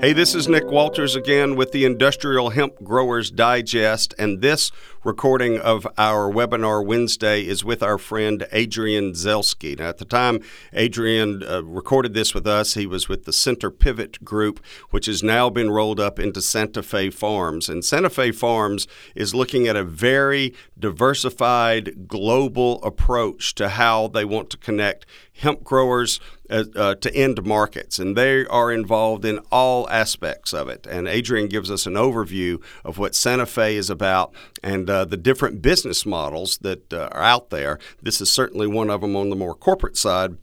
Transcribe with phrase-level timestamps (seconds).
[0.00, 4.72] Hey, this is Nick Walters again with the Industrial Hemp Growers Digest, and this
[5.04, 9.78] recording of our webinar Wednesday is with our friend Adrian Zelski.
[9.78, 10.40] Now, at the time
[10.72, 15.22] Adrian uh, recorded this with us, he was with the Center Pivot Group, which has
[15.22, 17.68] now been rolled up into Santa Fe Farms.
[17.68, 24.24] And Santa Fe Farms is looking at a very diversified global approach to how they
[24.24, 25.04] want to connect
[25.40, 30.68] hemp growers uh, uh, to end markets, and they are involved in all aspects of
[30.68, 30.86] it.
[30.86, 34.32] And Adrian gives us an overview of what Santa Fe is about
[34.62, 37.78] and uh, the different business models that uh, are out there.
[38.02, 40.36] This is certainly one of them on the more corporate side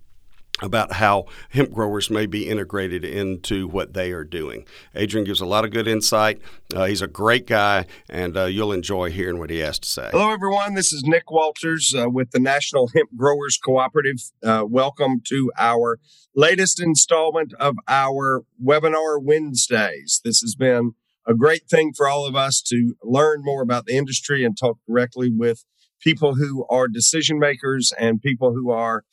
[0.62, 4.66] about how hemp growers may be integrated into what they are doing.
[4.96, 6.42] Adrian gives a lot of good insight.
[6.76, 10.10] Uh, he's a great guy, and uh, you'll enjoy hearing what he has to say.
[10.12, 10.74] Hello, everyone.
[10.74, 14.18] This is Nick Walters uh, with the National Hemp Growers Cooperative.
[14.44, 16.00] Uh, welcome to our
[16.36, 20.22] latest installment of our webinar Wednesdays.
[20.24, 20.94] This has been
[21.26, 24.78] a great thing for all of us to learn more about the industry and talk
[24.88, 25.66] directly with
[26.02, 29.04] people who are decision makers and people who are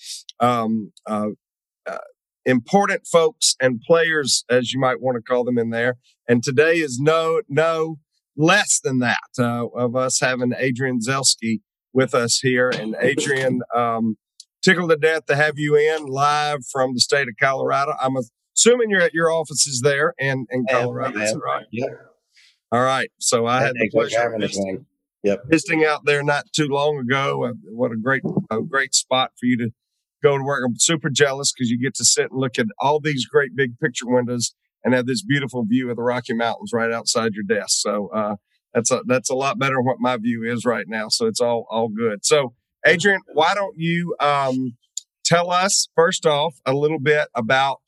[0.40, 1.28] um, uh,
[1.86, 1.98] uh,
[2.44, 5.96] important folks and players, as you might want to call them in there.
[6.28, 7.98] And today is no no
[8.36, 11.60] less than that uh, of us having Adrian Zelski
[11.92, 12.70] with us here.
[12.70, 14.16] And Adrian, um,
[14.62, 17.92] tickled to death to have you in live from the state of Colorado.
[18.00, 18.16] I'm
[18.56, 21.20] assuming you're at your offices there in, in Colorado.
[21.20, 21.66] Am, right?
[21.70, 21.86] Yeah.
[22.72, 23.10] All right.
[23.18, 24.40] So I had the pleasure of
[25.24, 25.40] yep.
[25.48, 27.44] visiting out there not too long ago.
[27.44, 29.70] Uh, what a great, a great spot for you to
[30.22, 30.62] go to work.
[30.64, 33.78] I'm super jealous because you get to sit and look at all these great big
[33.78, 37.80] picture windows and have this beautiful view of the Rocky Mountains right outside your desk.
[37.80, 38.36] So uh,
[38.72, 41.08] that's a that's a lot better than what my view is right now.
[41.08, 42.24] So it's all all good.
[42.24, 42.54] So
[42.86, 44.76] Adrian, why don't you um,
[45.24, 47.80] tell us first off a little bit about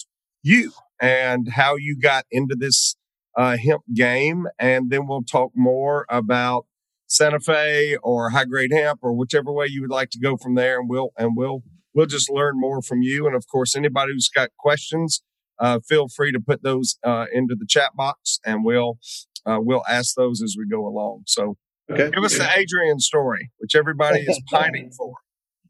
[0.42, 2.96] you and how you got into this
[3.36, 6.64] uh, hemp game, and then we'll talk more about
[7.06, 10.54] Santa Fe or high grade hemp or whichever way you would like to go from
[10.54, 11.62] there, and we'll and we'll
[11.94, 13.26] we'll just learn more from you.
[13.26, 15.22] And of course, anybody who's got questions,
[15.58, 18.98] uh, feel free to put those uh, into the chat box, and we'll
[19.46, 21.22] uh, we'll ask those as we go along.
[21.26, 21.56] So,
[21.90, 22.10] okay.
[22.10, 25.14] give us the Adrian story, which everybody is pining for.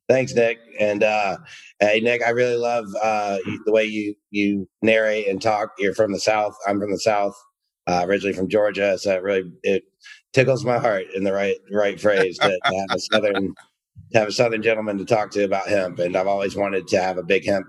[0.08, 0.58] Thanks, Nick.
[0.78, 1.38] And uh,
[1.80, 5.70] hey, Nick, I really love uh, the way you you narrate and talk.
[5.78, 6.56] You're from the South.
[6.66, 7.34] I'm from the South,
[7.86, 8.98] uh, originally from Georgia.
[8.98, 9.84] So it really it
[10.36, 13.54] tickles my heart in the right right phrase to, to have a southern
[14.12, 17.00] to have a southern gentleman to talk to about hemp, and I've always wanted to
[17.00, 17.66] have a big hemp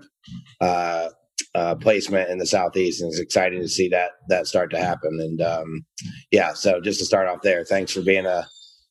[0.60, 1.08] uh,
[1.54, 5.18] uh, placement in the southeast, and it's exciting to see that that start to happen.
[5.18, 5.86] And um,
[6.30, 8.46] yeah, so just to start off there, thanks for being a,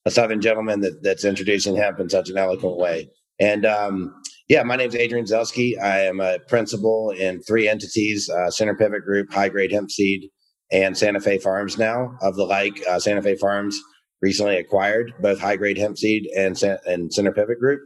[0.06, 3.08] a southern gentleman that, that's introducing hemp in such an eloquent way.
[3.40, 4.12] And um,
[4.50, 5.80] yeah, my name is Adrian Zelski.
[5.80, 10.32] I am a principal in three entities: uh, Center Pivot Group, High Grade Hemp Seed,
[10.72, 11.78] and Santa Fe Farms.
[11.78, 13.79] Now, of the like, uh, Santa Fe Farms
[14.22, 17.81] recently acquired both high grade hemp seed and, and Center Pivot Group.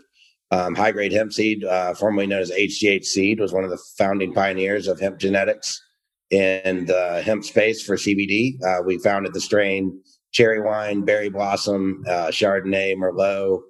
[0.52, 3.82] Um, high grade hemp seed, uh, formerly known as HGH Seed, was one of the
[3.98, 5.82] founding pioneers of hemp genetics
[6.30, 8.56] in the hemp space for CBD.
[8.66, 10.02] Uh, we founded the strain
[10.34, 13.62] cherry wine, berry blossom, uh, Chardonnay, Merlot,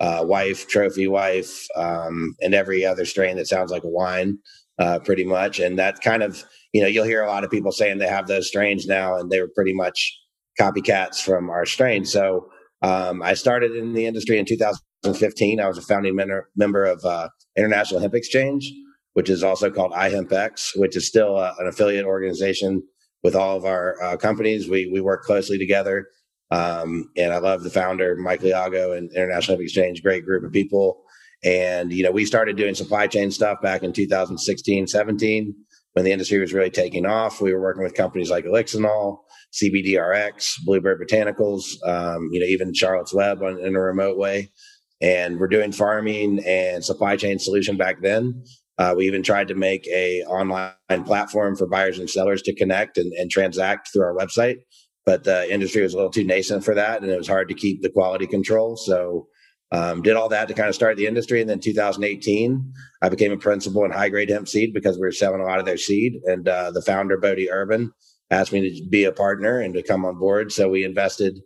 [0.00, 4.38] uh, wife, trophy wife, um, and every other strain that sounds like a wine,
[4.80, 5.60] uh, pretty much.
[5.60, 6.42] And that kind of,
[6.72, 9.30] you know, you'll hear a lot of people saying they have those strains now, and
[9.30, 10.18] they were pretty much
[10.58, 12.04] copycats from our strain.
[12.04, 12.48] So
[12.82, 15.60] um, I started in the industry in 2015.
[15.60, 18.72] I was a founding member, member of uh, International Hemp Exchange,
[19.12, 22.82] which is also called iHempX, which is still uh, an affiliate organization
[23.22, 24.68] with all of our uh, companies.
[24.68, 26.06] We we work closely together,
[26.50, 30.02] um, and I love the founder Mike Liago and International Hemp Exchange.
[30.02, 31.02] Great group of people,
[31.42, 35.54] and you know we started doing supply chain stuff back in 2016, 17
[35.92, 37.40] when the industry was really taking off.
[37.40, 39.18] We were working with companies like Elixinol,
[39.52, 44.52] CBDRX, Bluebird Botanicals, um, you know, even Charlotte's Web on, in a remote way.
[45.00, 48.44] And we're doing farming and supply chain solution back then.
[48.78, 52.96] Uh, we even tried to make a online platform for buyers and sellers to connect
[52.96, 54.56] and, and transact through our website,
[55.04, 57.54] but the industry was a little too nascent for that, and it was hard to
[57.54, 58.76] keep the quality control.
[58.78, 59.26] So
[59.72, 61.40] um, did all that to kind of start the industry.
[61.40, 62.72] And then 2018,
[63.02, 65.60] I became a principal in high grade hemp seed because we were selling a lot
[65.60, 66.20] of their seed.
[66.24, 67.92] And uh, the founder, Bodie Urban,
[68.30, 70.52] asked me to be a partner and to come on board.
[70.52, 71.40] So we invested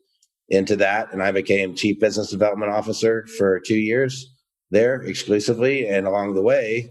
[0.49, 1.13] into that.
[1.13, 4.31] And I became chief business development officer for two years
[4.71, 5.87] there exclusively.
[5.87, 6.91] And along the way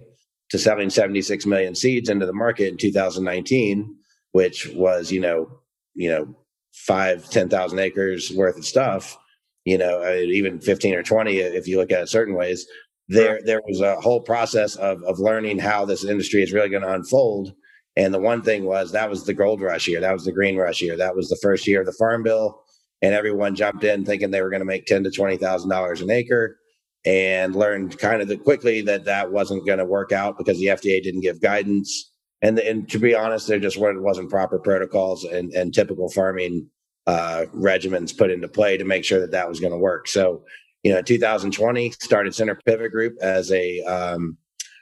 [0.50, 3.96] to selling 76 million seeds into the market in 2019,
[4.34, 5.50] which was, you know,
[5.96, 6.36] you know,
[6.74, 9.18] five, 10,000 acres worth of stuff
[9.66, 12.66] you know, uh, even 15 or 20, uh, if you look at it certain ways,
[13.10, 16.84] there there was a whole process of of learning how this industry is really going
[16.84, 17.54] to unfold.
[17.96, 20.56] And the one thing was that was the gold rush year, that was the green
[20.56, 22.64] rush year, that was the first year of the farm bill,
[23.02, 26.02] and everyone jumped in thinking they were going to make ten to twenty thousand dollars
[26.02, 26.58] an acre,
[27.06, 30.68] and learned kind of the, quickly that that wasn't going to work out because the
[30.68, 32.12] FDA didn't give guidance.
[32.42, 36.70] And, and to be honest, there just wasn't proper protocols and, and typical farming
[37.08, 40.08] uh, regimens put into play to make sure that that was going to work.
[40.08, 40.44] So,
[40.84, 44.38] you know, 2020 started Center Pivot Group as a um,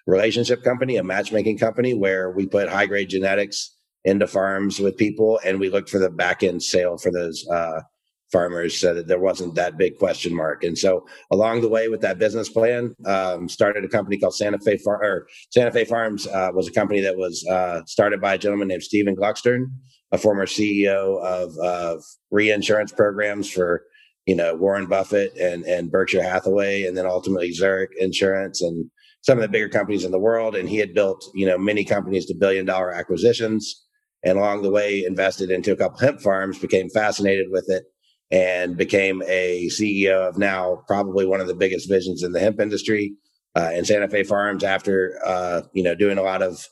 [0.07, 5.39] relationship company, a matchmaking company where we put high grade genetics into farms with people
[5.45, 7.81] and we looked for the back end sale for those uh,
[8.31, 10.63] farmers so that there wasn't that big question mark.
[10.63, 14.57] And so along the way with that business plan, um, started a company called Santa
[14.59, 18.35] Fe Farm or Santa Fe Farms uh, was a company that was uh, started by
[18.35, 19.65] a gentleman named Stephen Gluckstern,
[20.11, 23.83] a former CEO of, of reinsurance programs for
[24.25, 28.89] you know Warren Buffett and and Berkshire Hathaway, and then ultimately Zurich Insurance and
[29.21, 30.55] some of the bigger companies in the world.
[30.55, 33.83] And he had built you know many companies to billion dollar acquisitions,
[34.23, 37.85] and along the way invested into a couple hemp farms, became fascinated with it,
[38.29, 42.59] and became a CEO of now probably one of the biggest visions in the hemp
[42.59, 43.13] industry.
[43.53, 46.65] Uh, in Santa Fe Farms, after uh, you know doing a lot of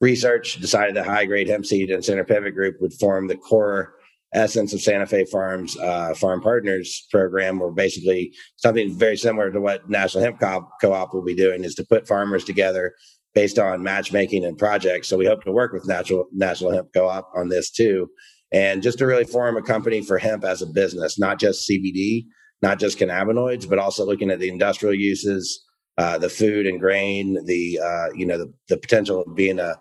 [0.00, 3.94] research, decided that high grade hemp seed and Center Pivot Group would form the core
[4.34, 9.60] essence of Santa Fe Farms uh, Farm Partners program, where basically something very similar to
[9.60, 12.94] what National Hemp Co-op will be doing is to put farmers together
[13.34, 15.08] based on matchmaking and projects.
[15.08, 18.08] So we hope to work with Natural National Hemp Co-op on this too,
[18.52, 22.24] and just to really form a company for hemp as a business, not just CBD,
[22.62, 25.64] not just cannabinoids, but also looking at the industrial uses.
[25.98, 29.76] Uh, the food and grain, the uh, you know the, the potential of being a,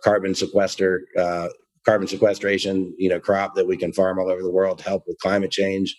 [0.00, 1.48] carbon sequester uh,
[1.84, 5.04] carbon sequestration, you know, crop that we can farm all over the world to help
[5.06, 5.96] with climate change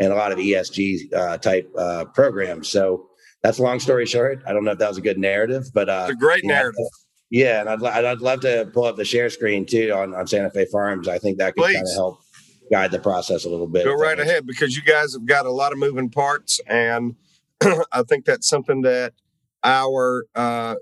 [0.00, 2.68] and a lot of ESG uh, type uh, programs.
[2.68, 3.08] So
[3.42, 4.42] that's a long story short.
[4.46, 6.78] I don't know if that was a good narrative, but uh, it's a great narrative.
[6.78, 6.88] Know,
[7.30, 10.50] yeah, and I'd, I'd love to pull up the share screen too on, on Santa
[10.50, 11.08] Fe Farms.
[11.08, 12.20] I think that could kind of help
[12.70, 13.84] guide the process a little bit.
[13.84, 17.16] Go right ahead because you guys have got a lot of moving parts, and
[17.92, 19.14] I think that's something that
[19.62, 20.76] our uh,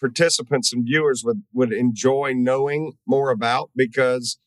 [0.00, 4.38] participants and viewers would, would enjoy knowing more about because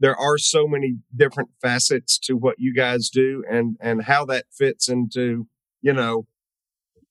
[0.00, 4.44] there are so many different facets to what you guys do and, and how that
[4.52, 5.48] fits into,
[5.82, 6.26] you know,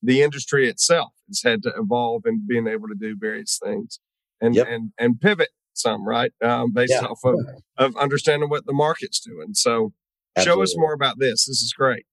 [0.02, 4.00] the industry itself has had to evolve and being able to do various things
[4.40, 4.68] and, yep.
[4.70, 6.32] and, and pivot some, right?
[6.42, 7.06] Um, based yeah.
[7.06, 7.36] off of,
[7.78, 9.54] of understanding what the market's doing.
[9.54, 9.94] So
[10.36, 10.60] Absolutely.
[10.60, 11.46] show us more about this.
[11.46, 12.06] This is great.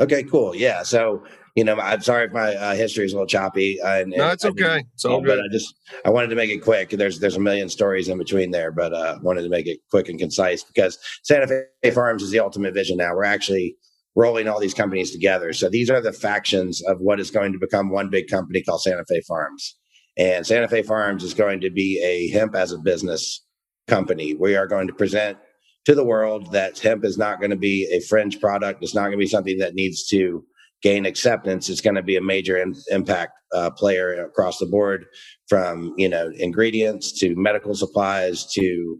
[0.00, 0.54] Okay, cool.
[0.54, 0.82] Yeah.
[0.82, 1.22] So,
[1.54, 3.78] you know, I'm sorry if my uh, history is a little choppy.
[3.80, 4.84] Uh, and, no, it's okay.
[4.94, 5.36] It's all good.
[5.36, 5.74] But I just
[6.04, 6.90] I wanted to make it quick.
[6.90, 10.08] There's there's a million stories in between there, but uh, wanted to make it quick
[10.08, 11.46] and concise because Santa
[11.82, 12.96] Fe Farms is the ultimate vision.
[12.96, 13.76] Now we're actually
[14.14, 15.52] rolling all these companies together.
[15.52, 18.82] So these are the factions of what is going to become one big company called
[18.82, 19.76] Santa Fe Farms.
[20.16, 23.44] And Santa Fe Farms is going to be a hemp as a business
[23.88, 24.34] company.
[24.34, 25.38] We are going to present
[25.84, 28.82] to the world that hemp is not going to be a fringe product.
[28.82, 30.44] It's not going to be something that needs to
[30.82, 31.68] gain acceptance.
[31.68, 35.06] It's going to be a major in, impact uh, player across the board,
[35.48, 38.98] from you know ingredients to medical supplies to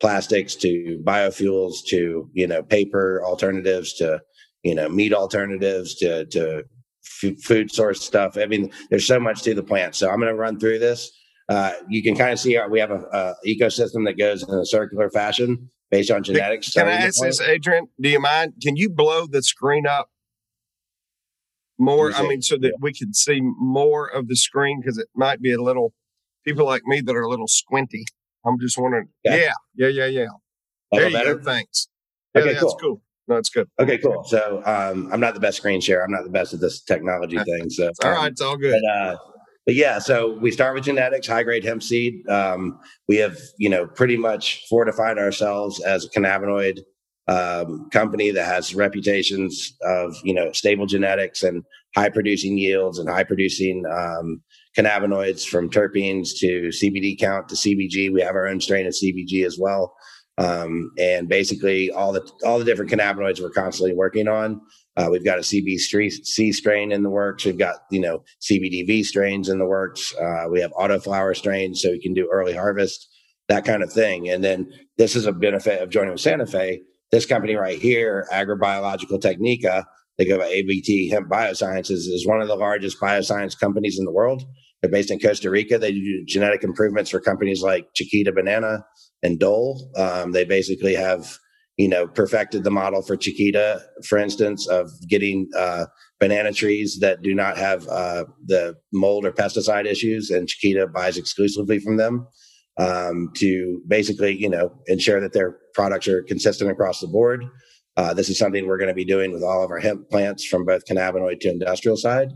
[0.00, 4.20] plastics to biofuels to you know paper alternatives to
[4.62, 6.64] you know meat alternatives to to
[7.42, 8.36] food source stuff.
[8.36, 9.94] I mean, there's so much to the plant.
[9.94, 11.10] So I'm going to run through this.
[11.48, 14.64] Uh, you can kind of see we have a, a ecosystem that goes in a
[14.64, 16.72] circular fashion based on genetics.
[16.72, 17.86] Can I ask this, Adrian?
[18.00, 18.54] Do you mind?
[18.60, 20.10] Can you blow the screen up
[21.78, 22.12] more?
[22.12, 22.72] I mean, so that yeah.
[22.80, 25.94] we can see more of the screen because it might be a little.
[26.44, 28.04] People like me that are a little squinty.
[28.44, 29.08] I'm just wondering.
[29.24, 30.06] Yeah, yeah, yeah, yeah.
[30.06, 30.26] yeah.
[30.92, 31.36] There you better?
[31.36, 31.44] go.
[31.44, 31.88] Thanks.
[32.36, 32.68] Okay, yeah, cool.
[32.68, 33.02] that's cool.
[33.28, 33.68] No, it's good.
[33.78, 34.24] Okay, cool.
[34.24, 36.04] So um, I'm not the best screen share.
[36.04, 37.70] I'm not the best at this technology thing.
[37.70, 38.78] So all um, right, it's all good.
[38.82, 39.16] But, uh,
[39.66, 42.28] but yeah, so we start with genetics, high grade hemp seed.
[42.28, 42.78] Um,
[43.08, 46.80] we have, you know, pretty much fortified ourselves as a cannabinoid
[47.28, 51.62] um, company that has reputations of, you know, stable genetics and
[51.96, 54.42] high producing yields and high producing um,
[54.76, 58.12] cannabinoids from terpenes to CBD count to CBG.
[58.12, 59.94] We have our own strain of CBG as well.
[60.36, 64.60] Um, and basically all the all the different cannabinoids we're constantly working on
[64.96, 67.44] uh, we've got a CBC strain in the works.
[67.44, 70.14] We've got, you know, CBDV strains in the works.
[70.14, 73.08] Uh, we have autoflower strains so we can do early harvest,
[73.48, 74.28] that kind of thing.
[74.28, 76.82] And then this is a benefit of joining with Santa Fe.
[77.10, 79.86] This company right here, Agrobiological Technica,
[80.16, 84.12] they go by ABT Hemp Biosciences, is one of the largest bioscience companies in the
[84.12, 84.44] world.
[84.80, 85.78] They're based in Costa Rica.
[85.78, 88.84] They do genetic improvements for companies like Chiquita Banana
[89.22, 89.90] and Dole.
[89.96, 91.38] Um, they basically have
[91.76, 95.86] you know, perfected the model for Chiquita, for instance, of getting uh,
[96.20, 101.16] banana trees that do not have uh, the mold or pesticide issues, and Chiquita buys
[101.16, 102.26] exclusively from them.
[102.78, 107.44] um, to basically, you know, ensure that their products are consistent across the board.
[107.96, 110.44] Uh, this is something we're going to be doing with all of our hemp plants
[110.44, 112.32] from both cannabinoid to industrial side.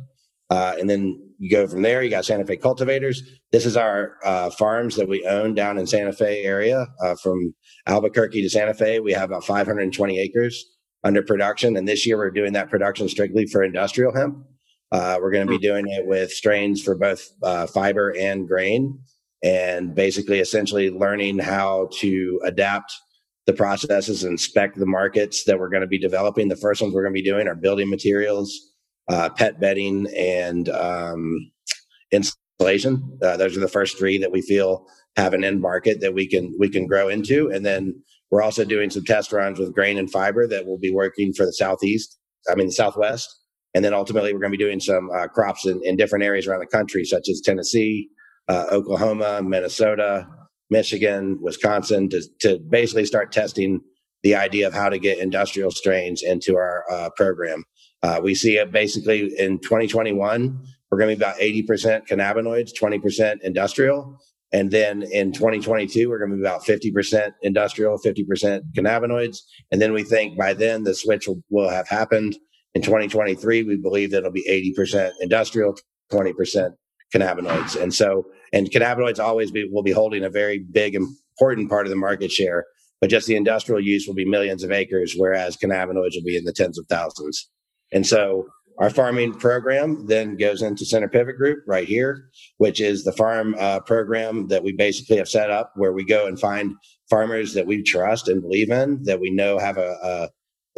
[0.51, 2.03] Uh, and then you go from there.
[2.03, 3.23] You got Santa Fe cultivators.
[3.53, 7.55] This is our uh, farms that we own down in Santa Fe area, uh, from
[7.87, 9.01] Albuquerque to Santa Fe.
[9.01, 10.65] We have about 520 acres
[11.05, 14.39] under production, and this year we're doing that production strictly for industrial hemp.
[14.91, 18.99] Uh, we're going to be doing it with strains for both uh, fiber and grain,
[19.45, 22.93] and basically, essentially, learning how to adapt
[23.47, 26.49] the processes and spec the markets that we're going to be developing.
[26.49, 28.68] The first ones we're going to be doing are building materials,
[29.09, 31.51] uh, pet bedding, and um,
[32.11, 33.19] insulation.
[33.23, 34.87] Uh, those are the first three that we feel
[35.17, 37.51] have an end market that we can we can grow into.
[37.51, 40.93] And then we're also doing some test runs with grain and fiber that will be
[40.93, 42.19] working for the southeast.
[42.51, 43.29] I mean the southwest.
[43.75, 46.47] And then ultimately, we're going to be doing some uh, crops in, in different areas
[46.47, 48.09] around the country, such as Tennessee,
[48.49, 50.27] uh, Oklahoma, Minnesota,
[50.71, 53.81] Michigan, Wisconsin to, to basically start testing
[54.23, 57.65] the idea of how to get industrial strains into our uh, program.
[58.03, 63.43] Uh, we see it basically in 2021, we're going to be about 80% cannabinoids, 20%
[63.43, 64.19] industrial.
[64.53, 69.39] And then in 2022, we're going to be about 50% industrial, 50% cannabinoids.
[69.71, 72.37] And then we think by then the switch will, will have happened.
[72.75, 75.77] In 2023, we believe that it'll be 80% industrial,
[76.11, 76.71] 20%
[77.15, 77.81] cannabinoids.
[77.81, 81.91] And so and cannabinoids always be, will be holding a very big, important part of
[81.91, 82.65] the market share.
[83.01, 86.45] But just the industrial use will be millions of acres, whereas cannabinoids will be in
[86.45, 87.49] the tens of thousands.
[87.93, 88.47] And so
[88.79, 93.57] our farming program then goes into Center Pivot Group right here, which is the farm
[93.59, 96.75] uh, program that we basically have set up where we go and find
[97.11, 100.29] farmers that we trust and believe in, that we know have a, a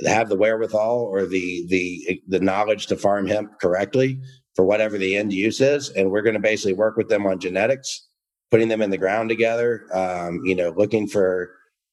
[0.08, 4.18] have the wherewithal or the the the knowledge to farm hemp correctly
[4.56, 5.90] for whatever the end use is.
[5.90, 8.08] And we're going to basically work with them on genetics,
[8.50, 11.50] putting them in the ground together, um, you know, looking for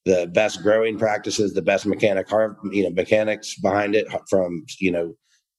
[0.08, 2.28] the best growing practices, the best mechanic,
[2.72, 5.14] you know, mechanics behind it from, you know,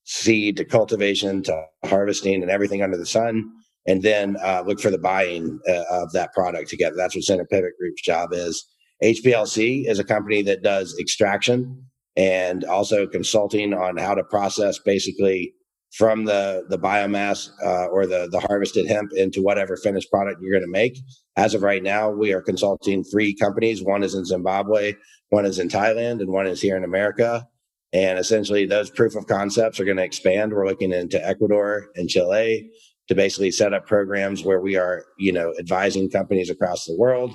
[0.04, 3.44] seed to cultivation to harvesting and everything under the sun.
[3.86, 6.96] And then uh, look for the buying uh, of that product together.
[6.96, 8.66] That's what Center Pivot Group's job is.
[9.02, 11.84] HPLC is a company that does extraction
[12.16, 15.52] and also consulting on how to process basically
[15.92, 20.52] from the the biomass uh, or the the harvested hemp into whatever finished product you're
[20.52, 20.98] going to make.
[21.36, 23.82] As of right now, we are consulting three companies.
[23.82, 24.94] One is in Zimbabwe,
[25.30, 27.46] one is in Thailand, and one is here in America.
[27.92, 30.52] And essentially, those proof of concepts are going to expand.
[30.52, 32.70] We're looking into Ecuador and Chile
[33.08, 37.32] to basically set up programs where we are, you know, advising companies across the world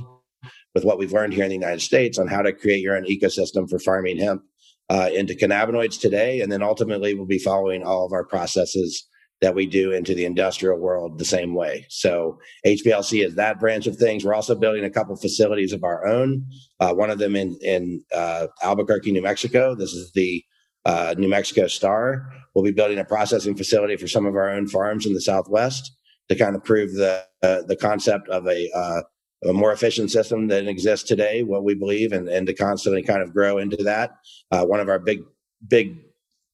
[0.75, 3.05] with what we've learned here in the United States on how to create your own
[3.05, 4.43] ecosystem for farming hemp
[4.93, 6.39] uh, into cannabinoids today.
[6.39, 9.07] And then ultimately, we'll be following all of our processes
[9.41, 11.85] that we do into the industrial world the same way.
[11.89, 14.23] So HPLC is that branch of things.
[14.23, 16.45] We're also building a couple facilities of our own.
[16.79, 19.75] Uh, one of them in in uh, Albuquerque, New Mexico.
[19.75, 20.43] This is the
[20.85, 22.23] uh, New Mexico Star.
[22.53, 25.91] We'll be building a processing facility for some of our own farms in the Southwest
[26.29, 29.01] to kind of prove the uh, the concept of a uh,
[29.45, 33.21] a more efficient system than exists today, what we believe, and, and to constantly kind
[33.21, 34.11] of grow into that.
[34.51, 35.19] Uh, one of our big,
[35.67, 35.97] big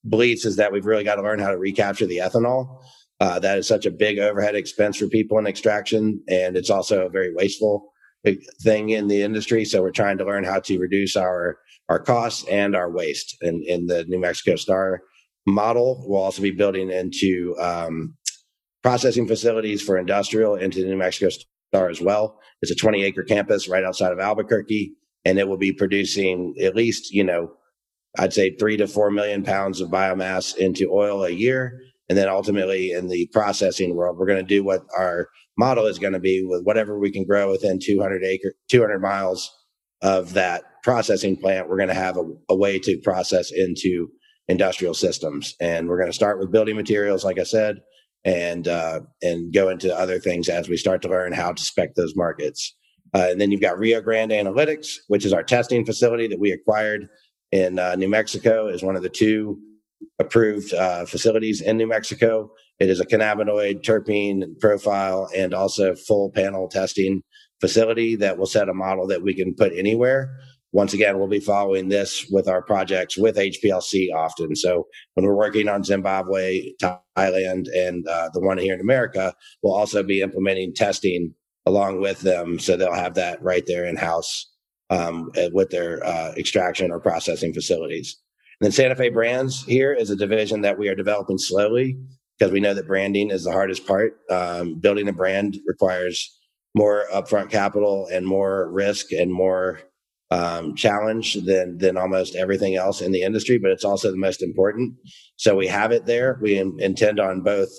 [0.07, 2.81] beliefs is that we've really got to learn how to recapture the ethanol.
[3.19, 7.05] Uh, that is such a big overhead expense for people in extraction, and it's also
[7.05, 7.91] a very wasteful
[8.61, 9.65] thing in the industry.
[9.65, 11.57] So we're trying to learn how to reduce our
[11.89, 13.35] our costs and our waste.
[13.41, 15.01] And in the New Mexico Star
[15.47, 18.15] model, we'll also be building into um,
[18.83, 21.29] processing facilities for industrial into the New Mexico
[21.73, 22.39] Star as well.
[22.61, 24.93] It's a 20 acre campus right outside of Albuquerque,
[25.25, 27.51] and it will be producing at least, you know,
[28.17, 31.79] I'd say three to four million pounds of biomass into oil a year.
[32.09, 35.99] And then ultimately in the processing world, we're going to do what our model is
[35.99, 39.51] going to be with whatever we can grow within 200 acre, 200 miles
[40.01, 41.69] of that processing plant.
[41.69, 44.07] We're going to have a, a way to process into
[44.47, 45.53] industrial systems.
[45.59, 47.77] And we're going to start with building materials, like I said,
[48.25, 51.95] and uh, and go into other things as we start to learn how to spec
[51.95, 52.75] those markets.
[53.13, 56.51] Uh, and then you've got Rio Grande Analytics, which is our testing facility that we
[56.51, 57.07] acquired
[57.51, 59.59] in uh, New Mexico, is one of the two
[60.19, 62.51] approved uh, facilities in New Mexico.
[62.79, 67.23] It is a cannabinoid terpene profile and also full panel testing
[67.59, 70.37] facility that will set a model that we can put anywhere
[70.71, 74.55] once again, we'll be following this with our projects with HPLC often.
[74.55, 79.33] So when we're working on Zimbabwe, Thailand, and uh, the one here in America,
[79.63, 81.33] we'll also be implementing testing
[81.65, 82.59] along with them.
[82.59, 84.47] So they'll have that right there in house
[84.91, 88.15] um, with their uh, extraction or processing facilities.
[88.59, 91.97] And then Santa Fe Brands here is a division that we are developing slowly
[92.37, 94.17] because we know that branding is the hardest part.
[94.29, 96.37] Um, building a brand requires
[96.75, 99.81] more upfront capital and more risk and more
[100.31, 104.43] um, challenge than than almost everything else in the industry, but it's also the most
[104.43, 104.93] important.
[105.37, 106.37] So we have it there.
[106.41, 107.69] We in, intend on both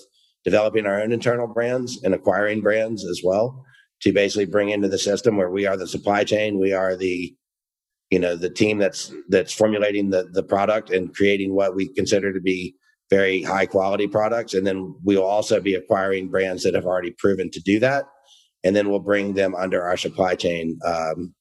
[0.43, 3.63] developing our own internal brands and acquiring brands as well
[4.01, 7.33] to basically bring into the system where we are the supply chain, we are the
[8.09, 12.33] you know the team that's that's formulating the the product and creating what we consider
[12.33, 12.75] to be
[13.09, 17.11] very high quality products, and then we will also be acquiring brands that have already
[17.11, 18.05] proven to do that,
[18.63, 21.33] and then we'll bring them under our supply chain um,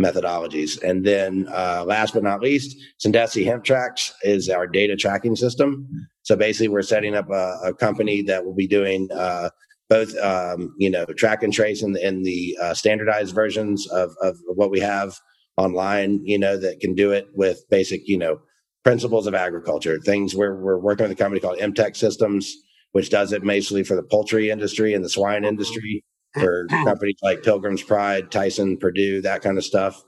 [0.00, 0.82] methodologies.
[0.82, 5.36] And then uh, last but not least, Santa Fe Hemp Tracks is our data tracking
[5.36, 5.88] system.
[6.22, 9.50] So basically, we're setting up a, a company that will be doing uh,
[9.88, 14.36] both, um, you know, track and trace in, in the uh, standardized versions of, of
[14.54, 15.18] what we have
[15.56, 18.40] online, you know, that can do it with basic, you know,
[18.84, 19.98] principles of agriculture.
[19.98, 22.56] Things where we're working with a company called MTech Systems,
[22.92, 27.42] which does it mostly for the poultry industry and the swine industry for companies like
[27.42, 30.02] Pilgrim's Pride, Tyson, Perdue, that kind of stuff.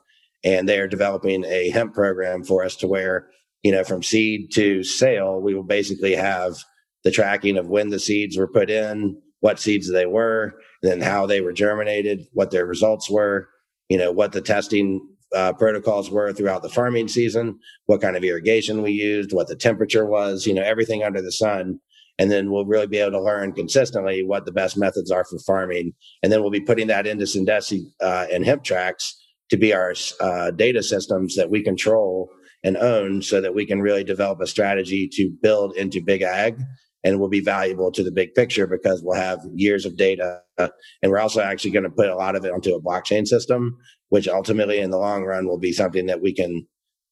[0.44, 3.28] And they are developing a hemp program for us to where,
[3.62, 6.56] you know, from seed to sale, we will basically have
[7.04, 11.26] the tracking of when the seeds were put in, what seeds they were, then how
[11.26, 13.48] they were germinated, what their results were,
[13.88, 15.00] you know, what the testing
[15.34, 19.56] uh, protocols were throughout the farming season, what kind of irrigation we used, what the
[19.56, 21.80] temperature was, you know, everything under the sun
[22.22, 25.40] and then we'll really be able to learn consistently what the best methods are for
[25.40, 25.92] farming.
[26.22, 29.74] And then we'll be putting that into Santa Fe uh, and Hemp Tracks to be
[29.74, 32.30] our uh, data systems that we control
[32.62, 36.60] and own so that we can really develop a strategy to build into big ag
[37.02, 40.38] and will be valuable to the big picture because we'll have years of data.
[40.58, 43.76] and we're also actually going to put a lot of it onto a blockchain system,
[44.10, 46.64] which ultimately in the long run will be something that we can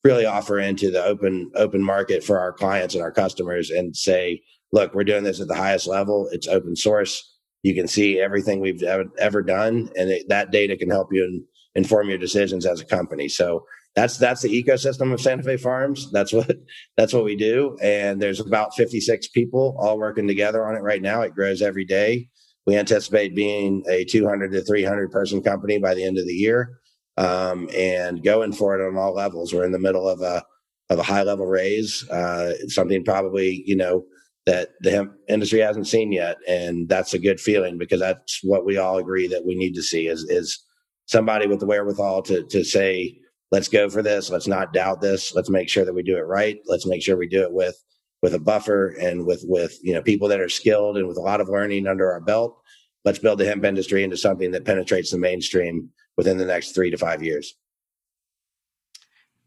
[0.04, 4.40] really offer into the open open market for our clients and our customers and say
[4.72, 6.28] look, we're doing this at the highest level.
[6.32, 7.26] It's open source.
[7.62, 11.44] You can see everything we've ever, done, and it, that data can help you in,
[11.74, 13.28] inform your decisions as a company.
[13.28, 13.64] So
[13.94, 16.10] that's that's the ecosystem of Santa Fe Farms.
[16.10, 16.50] That's what
[16.96, 17.76] that's what we do.
[17.82, 21.20] And there's about 56 people all working together on it right now.
[21.22, 22.28] It grows every day.
[22.66, 26.78] We anticipate being a 200 to 300 person company by the end of the year,
[27.16, 29.52] um, and going for it on all levels.
[29.52, 30.44] We're in the middle of a
[30.88, 34.04] of a high level raise, uh, something probably you know
[34.50, 36.36] that the hemp industry hasn't seen yet.
[36.48, 39.82] And that's a good feeling because that's what we all agree that we need to
[39.82, 40.58] see is, is
[41.06, 43.16] somebody with the wherewithal to, to say,
[43.52, 44.28] let's go for this.
[44.28, 45.32] Let's not doubt this.
[45.36, 46.58] Let's make sure that we do it right.
[46.66, 47.76] Let's make sure we do it with,
[48.22, 51.22] with a buffer and with, with, you know, people that are skilled and with a
[51.22, 52.60] lot of learning under our belt.
[53.04, 56.90] Let's build the hemp industry into something that penetrates the mainstream within the next three
[56.90, 57.54] to five years.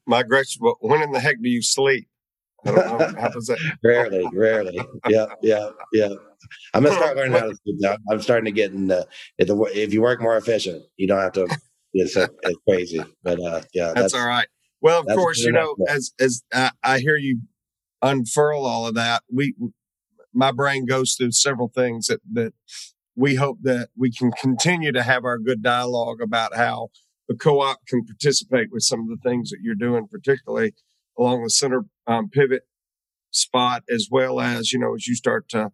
[0.05, 2.07] My Gretchen, when in the heck do you sleep?
[2.65, 3.21] I don't know.
[3.21, 3.77] How does that?
[3.83, 4.79] rarely, rarely.
[5.07, 6.09] Yeah, yeah, yeah.
[6.73, 7.99] I'm gonna start learning how to do that.
[8.11, 11.19] I'm starting to get in the if, the if you work more efficient, you don't
[11.19, 11.47] have to.
[11.95, 14.47] It's, it's crazy, but uh, yeah, that's, that's all right.
[14.81, 17.41] Well, of course, you know, as as uh, I hear you
[18.01, 19.53] unfurl all of that, we
[20.33, 22.53] my brain goes through several things that that
[23.15, 26.89] we hope that we can continue to have our good dialogue about how
[27.29, 30.73] the co-op can participate with some of the things that you're doing, particularly
[31.17, 32.63] along the center um, pivot
[33.31, 35.71] spot, as well as, you know, as you start to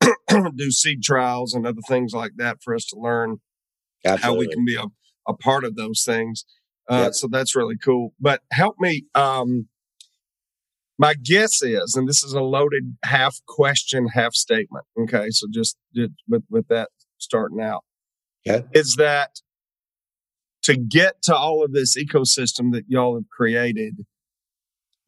[0.56, 3.40] do seed trials and other things like that for us to learn
[4.04, 4.22] Absolutely.
[4.22, 4.84] how we can be a,
[5.28, 6.44] a part of those things.
[6.88, 7.14] Uh, yep.
[7.14, 8.12] So that's really cool.
[8.20, 9.04] But help me.
[9.14, 9.68] Um,
[10.98, 14.84] my guess is, and this is a loaded half question, half statement.
[14.98, 15.30] Okay.
[15.30, 17.84] So just, just with, with that starting out,
[18.46, 18.66] okay.
[18.72, 19.40] is that
[20.62, 24.04] to get to all of this ecosystem that y'all have created,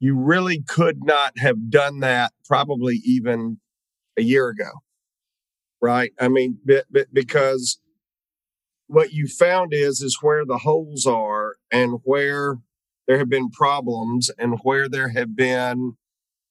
[0.05, 3.59] you really could not have done that probably even
[4.15, 4.69] a year ago.
[5.81, 6.11] Right.
[6.19, 6.59] I mean,
[7.11, 7.79] because
[8.85, 12.57] what you found is, is where the holes are and where
[13.07, 15.93] there have been problems and where there have been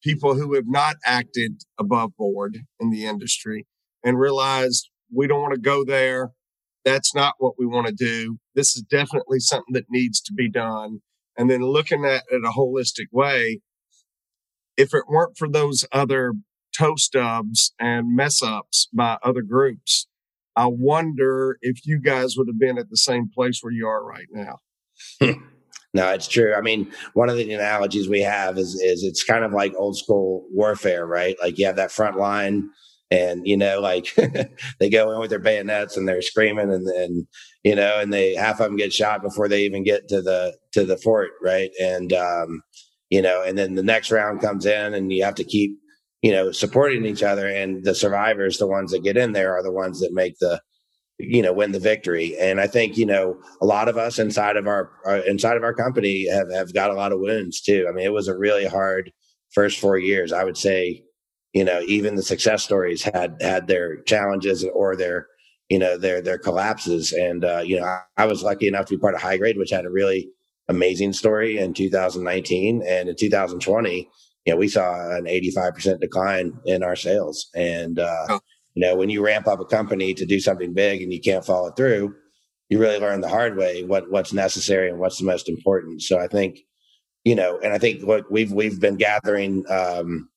[0.03, 3.67] people who have not acted above board in the industry
[4.03, 6.33] and realized we don't want to go there.
[6.85, 8.39] That's not what we want to do.
[8.57, 11.03] This is definitely something that needs to be done
[11.37, 13.61] and then looking at it a holistic way,
[14.77, 16.35] if it weren't for those other
[16.77, 20.07] toe stubs and mess ups by other groups,
[20.57, 24.05] I wonder if you guys would have been at the same place where you are
[24.05, 24.59] right now.
[25.21, 25.45] Hmm.
[25.93, 26.55] no, it's true.
[26.55, 29.97] I mean, one of the analogies we have is is it's kind of like old
[29.97, 31.37] school warfare, right?
[31.43, 32.71] Like you have that front line
[33.15, 34.15] and you know like
[34.81, 37.27] they go in with their bayonets and they're screaming and then
[37.63, 40.57] you know and they half of them get shot before they even get to the
[40.73, 41.71] to the fort right?
[41.81, 42.63] And um
[43.11, 45.79] you know and then the next round comes in and you have to keep
[46.23, 49.63] you know supporting each other and the survivors the ones that get in there are
[49.63, 50.61] the ones that make the
[51.19, 52.37] you know win the victory.
[52.39, 55.63] And i think you know a lot of us inside of our, our, inside of
[55.63, 57.87] our company have, have got a lot of wounds too.
[57.89, 59.13] I mean it was a really hard
[59.53, 61.04] first four years i would say
[61.55, 65.29] you know even the success stories had had their challenges or their
[65.71, 67.13] you know their their collapses.
[67.13, 69.57] And uh, you know I, I was lucky enough to be part of high grade
[69.57, 70.29] which had a really
[70.69, 74.09] amazing story in 2019 and in 2020
[74.47, 77.51] you know we saw an 85% decline in our sales.
[77.55, 78.41] And uh, oh.
[78.75, 81.45] you know when you ramp up a company to do something big and you can't
[81.45, 82.15] follow through
[82.71, 86.03] you really learn the hard way what what's necessary and what's the most important.
[86.03, 86.61] So i think
[87.25, 90.29] you know and i think what we've we've been gathering um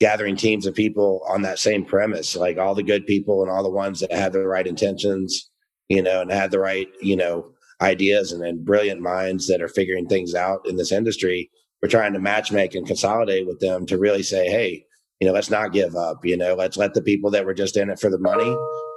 [0.00, 3.62] gathering teams of people on that same premise like all the good people and all
[3.62, 5.50] the ones that had the right intentions
[5.88, 10.06] you know and had the right you know ideas and, brilliant minds that are figuring
[10.06, 11.50] things out in this industry
[11.82, 14.84] we're trying to matchmake and consolidate with them to really say hey
[15.20, 16.24] you know, let's not give up.
[16.24, 18.56] You know, let's let the people that were just in it for the money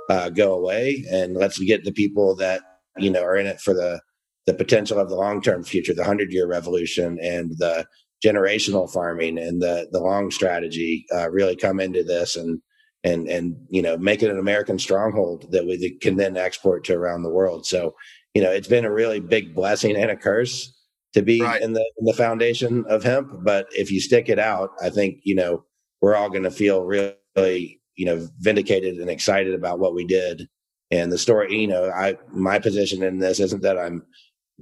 [0.10, 2.62] uh, go away, and let's get the people that
[2.98, 4.02] you know are in it for the
[4.46, 7.86] the potential of the long term future, the hundred year revolution, and the
[8.24, 12.62] generational farming and the the long strategy uh, really come into this and
[13.04, 16.94] and and you know make it an American stronghold that we can then export to
[16.94, 17.66] around the world.
[17.66, 17.96] So
[18.34, 20.74] you know, it's been a really big blessing and a curse
[21.14, 21.62] to be right.
[21.62, 23.32] in the in the foundation of hemp.
[23.44, 25.66] But if you stick it out, I think you know
[26.02, 30.48] we're all going to feel really, you know, vindicated and excited about what we did.
[30.90, 34.04] And the story, you know, I my position in this isn't that I'm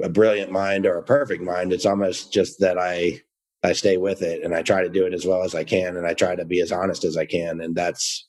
[0.01, 1.73] a brilliant mind or a perfect mind.
[1.73, 3.21] It's almost just that I
[3.63, 5.97] I stay with it and I try to do it as well as I can
[5.97, 7.61] and I try to be as honest as I can.
[7.61, 8.27] And that's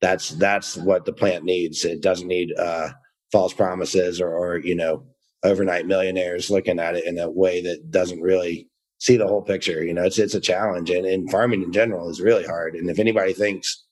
[0.00, 1.84] that's that's what the plant needs.
[1.84, 2.90] It doesn't need uh,
[3.32, 5.04] false promises or, or you know
[5.44, 9.84] overnight millionaires looking at it in a way that doesn't really see the whole picture.
[9.84, 12.74] You know, it's it's a challenge, and, and farming in general is really hard.
[12.74, 13.84] And if anybody thinks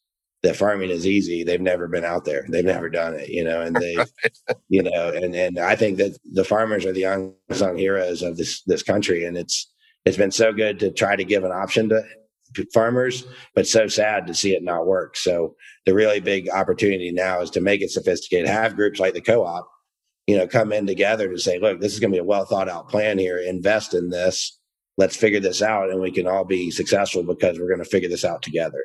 [0.42, 2.44] that farming is easy, they've never been out there.
[2.48, 3.28] They've never done it.
[3.28, 3.96] You know, and they,
[4.68, 8.62] you know, and and I think that the farmers are the unsung heroes of this
[8.62, 9.72] this country, and it's
[10.06, 12.02] it's been so good to try to give an option to
[12.72, 15.16] farmers, but so sad to see it not work.
[15.16, 18.48] So the really big opportunity now is to make it sophisticated.
[18.48, 19.68] Have groups like the co-op,
[20.26, 22.46] you know, come in together to say, look, this is going to be a well
[22.46, 23.36] thought out plan here.
[23.36, 24.58] Invest in this
[24.96, 28.08] let's figure this out and we can all be successful because we're going to figure
[28.08, 28.82] this out together.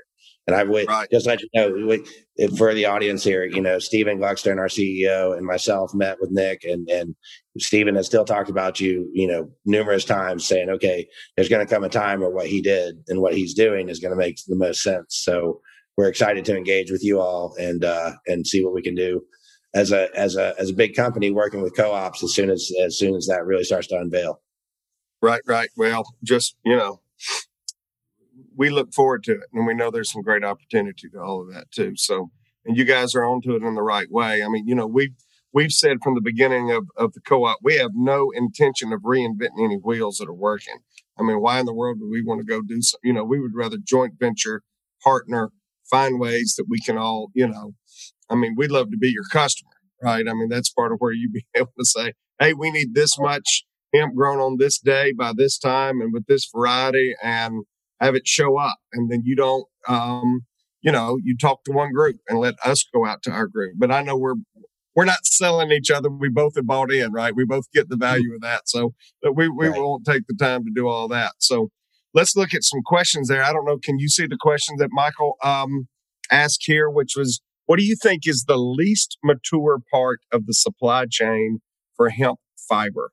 [0.47, 1.07] And I would right.
[1.11, 5.37] just let you know we, for the audience here, you know, Stephen Gluckstern, our CEO,
[5.37, 7.15] and myself met with Nick, and and
[7.59, 11.71] Stephen has still talked about you, you know, numerous times, saying, okay, there's going to
[11.71, 14.37] come a time where what he did and what he's doing is going to make
[14.47, 15.21] the most sense.
[15.23, 15.61] So
[15.95, 19.21] we're excited to engage with you all and uh, and see what we can do
[19.75, 22.97] as a as a as a big company working with co-ops as soon as as
[22.97, 24.41] soon as that really starts to unveil.
[25.21, 25.69] Right, right.
[25.77, 26.99] Well, just, you know,
[28.55, 31.53] we look forward to it and we know there's some great opportunity to all of
[31.53, 31.93] that too.
[31.95, 32.31] So,
[32.65, 34.43] and you guys are onto it in the right way.
[34.43, 35.13] I mean, you know, we've,
[35.53, 39.63] we've said from the beginning of, of the co-op, we have no intention of reinventing
[39.63, 40.79] any wheels that are working.
[41.19, 43.23] I mean, why in the world would we want to go do some, you know,
[43.23, 44.63] we would rather joint venture,
[45.03, 45.51] partner,
[45.89, 47.73] find ways that we can all, you know,
[48.29, 50.25] I mean, we'd love to be your customer, right?
[50.27, 53.19] I mean, that's part of where you'd be able to say, Hey, we need this
[53.19, 57.65] much hemp grown on this day by this time and with this variety and
[58.01, 58.77] have it show up.
[58.91, 60.41] And then you don't, um,
[60.81, 63.75] you know, you talk to one group and let us go out to our group.
[63.77, 64.35] But I know we're,
[64.95, 66.09] we're not selling each other.
[66.09, 67.35] We both have bought in, right?
[67.35, 68.01] We both get the mm-hmm.
[68.01, 68.63] value of that.
[68.65, 69.79] So but we, we right.
[69.79, 71.33] won't take the time to do all that.
[71.37, 71.69] So
[72.13, 73.43] let's look at some questions there.
[73.43, 73.77] I don't know.
[73.77, 75.87] Can you see the question that Michael, um,
[76.31, 80.53] asked here, which was, what do you think is the least mature part of the
[80.53, 81.59] supply chain
[81.95, 83.11] for hemp fiber?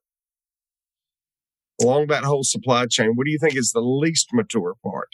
[1.80, 5.08] Along that whole supply chain, what do you think is the least mature part?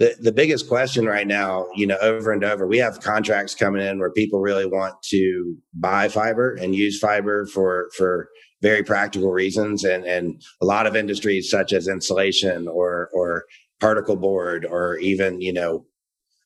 [0.00, 3.86] The, the biggest question right now, you know, over and over, we have contracts coming
[3.86, 8.28] in where people really want to buy fiber and use fiber for, for
[8.60, 9.84] very practical reasons.
[9.84, 13.44] And, and a lot of industries such as insulation or, or
[13.78, 15.86] particle board or even, you know,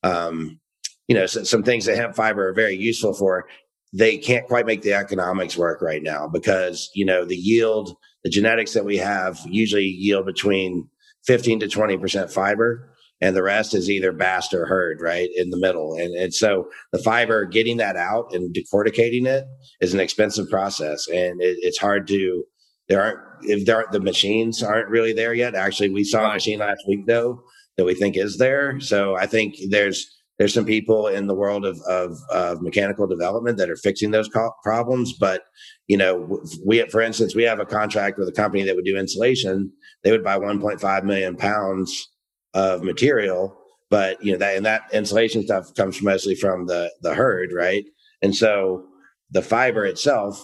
[0.02, 0.60] um,
[1.06, 3.46] you know, so, some things that hemp fiber are very useful for
[3.92, 7.96] they can't quite make the economics work right now because you know the yield
[8.28, 10.86] the genetics that we have usually yield between
[11.26, 15.56] 15 to 20% fiber and the rest is either bast or hurd right in the
[15.56, 15.94] middle.
[15.94, 19.46] And, and so the fiber getting that out and decorticating it
[19.80, 22.44] is an expensive process and it, it's hard to
[22.88, 25.54] there aren't if there aren't the machines aren't really there yet.
[25.54, 27.42] Actually we saw a machine last week though
[27.78, 28.78] that we think is there.
[28.78, 33.58] So i think there's there's some people in the world of, of, of mechanical development
[33.58, 35.12] that are fixing those co- problems.
[35.12, 35.42] But,
[35.88, 38.96] you know, we, for instance, we have a contract with a company that would do
[38.96, 39.72] insulation.
[40.04, 42.08] They would buy 1.5 million pounds
[42.54, 43.56] of material,
[43.90, 47.50] but you know, that, and that insulation stuff comes mostly from the, the hurd.
[47.52, 47.84] Right.
[48.22, 48.84] And so,
[49.30, 50.42] the fiber itself,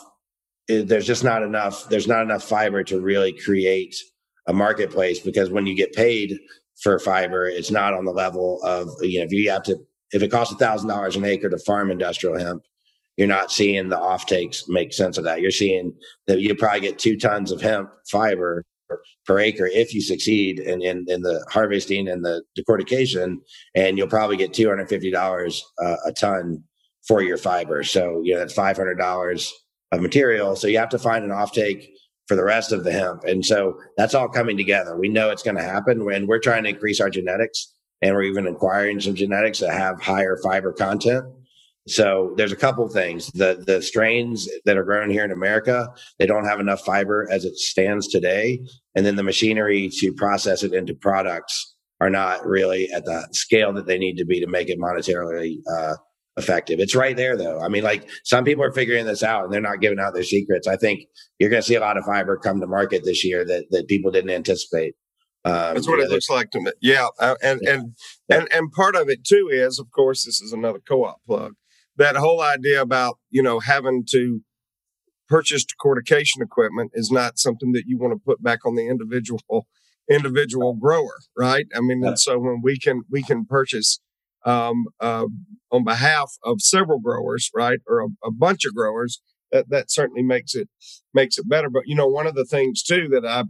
[0.68, 1.88] it, there's just not enough.
[1.88, 3.96] There's not enough fiber to really create
[4.46, 6.38] a marketplace because when you get paid
[6.82, 9.76] for fiber, it's not on the level of you know if you have to
[10.12, 12.62] if it costs a thousand dollars an acre to farm industrial hemp,
[13.16, 15.40] you're not seeing the offtakes make sense of that.
[15.40, 15.92] You're seeing
[16.26, 18.64] that you probably get two tons of hemp fiber
[19.26, 23.38] per acre if you succeed in, in, in the harvesting and the decortication,
[23.74, 26.62] and you'll probably get $250 uh, a ton
[27.06, 27.82] for your fiber.
[27.82, 29.50] So, you know, that's $500
[29.92, 30.56] of material.
[30.56, 31.86] So you have to find an offtake
[32.26, 33.24] for the rest of the hemp.
[33.24, 34.96] And so that's all coming together.
[34.96, 38.22] We know it's going to happen when we're trying to increase our genetics and we're
[38.22, 41.24] even acquiring some genetics that have higher fiber content.
[41.86, 43.30] So there's a couple things.
[43.32, 47.44] The the strains that are grown here in America, they don't have enough fiber as
[47.44, 48.60] it stands today.
[48.94, 53.72] And then the machinery to process it into products are not really at the scale
[53.74, 55.96] that they need to be to make it monetarily uh,
[56.36, 56.80] effective.
[56.80, 57.60] It's right there though.
[57.60, 60.24] I mean, like some people are figuring this out and they're not giving out their
[60.24, 60.66] secrets.
[60.66, 61.06] I think
[61.38, 63.88] you're going to see a lot of fiber come to market this year that, that
[63.88, 64.94] people didn't anticipate.
[65.44, 66.72] Um, That's what it looks like to me.
[66.80, 67.74] Yeah, uh, and yeah.
[67.74, 67.96] and
[68.28, 68.38] yeah.
[68.38, 71.52] and and part of it too is, of course, this is another co-op plug
[71.96, 74.40] that whole idea about you know having to
[75.28, 79.66] purchase decortication equipment is not something that you want to put back on the individual
[80.10, 81.66] individual grower, right?
[81.74, 82.08] I mean, yeah.
[82.08, 84.00] and so when we can we can purchase
[84.44, 85.26] um, uh,
[85.70, 90.22] on behalf of several growers, right, or a, a, bunch of growers, that that certainly
[90.22, 90.68] makes it
[91.12, 91.70] makes it better.
[91.70, 93.44] But you know, one of the things too that I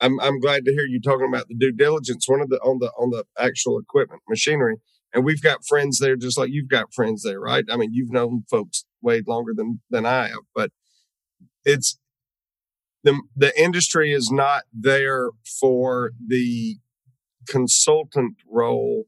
[0.00, 2.28] I'm I'm glad to hear you talking about the due diligence.
[2.28, 4.76] One of the on the on the actual equipment machinery
[5.12, 8.12] and we've got friends there just like you've got friends there right i mean you've
[8.12, 10.70] known folks way longer than than i have but
[11.64, 11.98] it's
[13.04, 15.30] the the industry is not there
[15.60, 16.78] for the
[17.48, 19.04] consultant role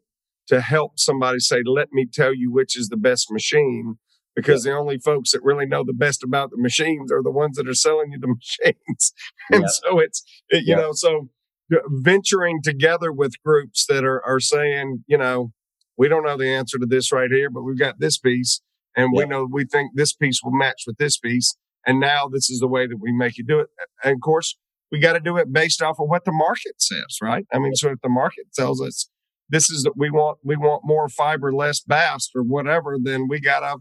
[0.48, 3.96] to help somebody say let me tell you which is the best machine
[4.36, 4.72] because yeah.
[4.72, 7.68] the only folks that really know the best about the machines are the ones that
[7.68, 8.26] are selling you the
[8.66, 9.12] machines
[9.50, 9.68] and yeah.
[9.68, 10.76] so it's it, you yeah.
[10.76, 11.28] know so
[11.74, 15.52] uh, venturing together with groups that are are saying you know
[15.96, 18.60] we don't know the answer to this right here, but we've got this piece
[18.96, 21.56] and we know we think this piece will match with this piece.
[21.86, 23.68] And now this is the way that we make you do it.
[24.02, 24.56] And of course,
[24.90, 27.44] we got to do it based off of what the market says, right?
[27.52, 29.08] I mean, so if the market tells us
[29.48, 33.40] this is that we want, we want more fiber, less bast or whatever, then we
[33.40, 33.78] got to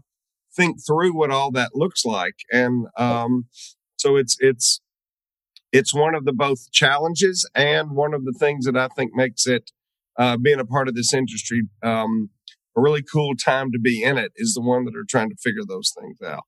[0.56, 2.34] think through what all that looks like.
[2.52, 3.46] And, um,
[3.96, 4.80] so it's, it's,
[5.72, 9.46] it's one of the both challenges and one of the things that I think makes
[9.46, 9.72] it
[10.16, 12.30] uh, being a part of this industry, um,
[12.76, 15.36] a really cool time to be in it is the one that are trying to
[15.42, 16.44] figure those things out.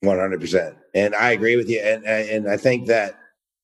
[0.00, 1.80] One hundred percent, and I agree with you.
[1.80, 3.18] And and I think that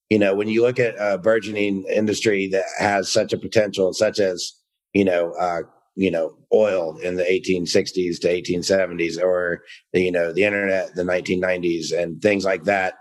[0.08, 4.18] you know when you look at a burgeoning industry that has such a potential, such
[4.18, 4.52] as
[4.92, 5.62] you know uh,
[5.96, 11.02] you know oil in the 1860s to 1870s, or the, you know the internet the
[11.02, 12.94] 1990s, and things like that.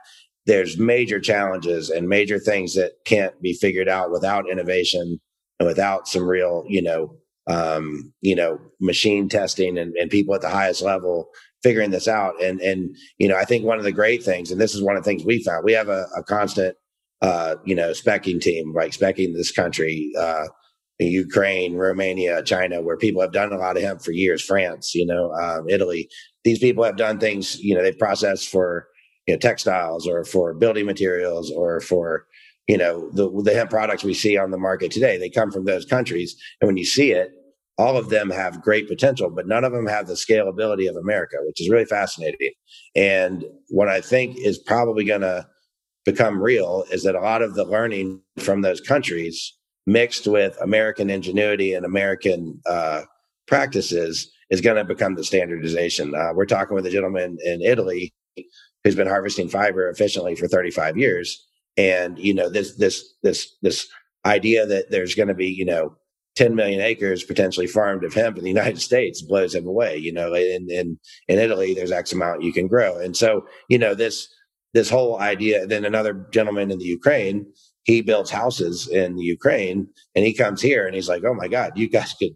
[0.45, 5.19] There's major challenges and major things that can't be figured out without innovation
[5.59, 7.15] and without some real, you know,
[7.47, 11.29] um, you know, machine testing and, and people at the highest level
[11.61, 12.41] figuring this out.
[12.41, 14.95] And and you know, I think one of the great things, and this is one
[14.95, 16.75] of the things we found, we have a, a constant
[17.21, 20.45] uh, you know, specking team, like specking this country, uh,
[21.05, 25.05] Ukraine, Romania, China, where people have done a lot of hemp for years, France, you
[25.05, 26.09] know, um, Italy.
[26.43, 28.87] These people have done things, you know, they've processed for
[29.27, 32.25] you know, textiles or for building materials or for
[32.67, 35.17] you know the the hemp products we see on the market today.
[35.17, 36.35] They come from those countries.
[36.59, 37.31] And when you see it
[37.77, 41.37] all of them have great potential but none of them have the scalability of america
[41.45, 42.51] which is really fascinating.
[42.95, 45.47] And what i think is probably going to
[46.05, 49.53] become real is that a lot of the learning from those countries
[49.89, 53.01] mixed with american ingenuity and american uh,
[53.47, 58.13] practices is going to become the standardization uh, we're talking with a gentleman in italy
[58.83, 61.45] who's been harvesting fiber efficiently for 35 years
[61.77, 63.87] and you know this this this this
[64.25, 65.95] idea that there's going to be you know
[66.39, 69.97] 10 million acres potentially farmed of hemp in the United States blows him away.
[69.97, 70.97] You know, in, in,
[71.27, 72.97] in Italy, there's X amount you can grow.
[72.97, 74.29] And so, you know, this,
[74.73, 77.45] this whole idea, then another gentleman in the Ukraine,
[77.83, 81.73] he builds houses in Ukraine and he comes here and he's like, Oh my God,
[81.75, 82.33] you guys could,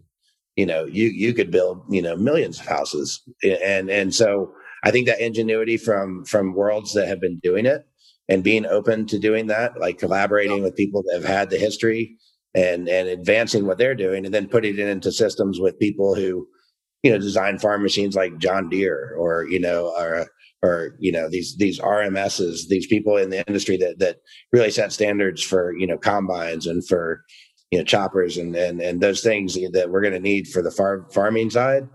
[0.56, 3.22] you know, you, you could build, you know, millions of houses.
[3.42, 4.52] And, and so
[4.82, 7.86] I think that ingenuity from, from worlds that have been doing it
[8.28, 12.16] and being open to doing that, like collaborating with people that have had the history
[12.54, 16.46] and and advancing what they're doing, and then putting it into systems with people who,
[17.02, 20.26] you know, design farm machines like John Deere or you know or
[20.64, 24.16] or you know these these RMSs, these people in the industry that that
[24.50, 27.22] really set standards for you know combines and for
[27.70, 30.70] you know choppers and and and those things that we're going to need for the
[30.70, 31.86] farm farming side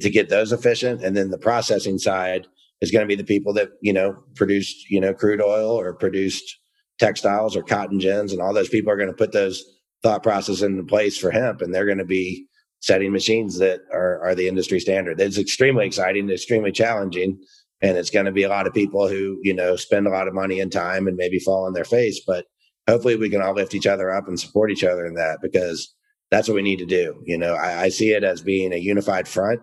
[0.00, 2.48] to get those efficient, and then the processing side
[2.80, 5.94] is going to be the people that you know produced you know crude oil or
[5.94, 6.58] produced
[6.98, 9.64] textiles or cotton gins, and all those people are going to put those
[10.02, 12.46] thought process into place for hemp, and they're going to be
[12.80, 15.20] setting machines that are, are the industry standard.
[15.20, 17.38] It's extremely exciting, extremely challenging,
[17.82, 20.28] and it's going to be a lot of people who you know spend a lot
[20.28, 22.46] of money and time and maybe fall on their face, but
[22.88, 25.94] hopefully we can all lift each other up and support each other in that because
[26.30, 27.20] that's what we need to do.
[27.24, 29.60] You know, I, I see it as being a unified front.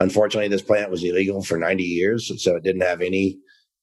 [0.00, 3.38] Unfortunately, this plant was illegal for 90 years, so it didn't have any